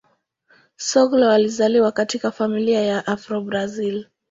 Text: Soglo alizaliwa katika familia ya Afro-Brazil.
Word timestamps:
Soglo 0.75 1.29
alizaliwa 1.31 1.91
katika 1.91 2.31
familia 2.31 2.81
ya 2.81 3.07
Afro-Brazil. 3.07 4.05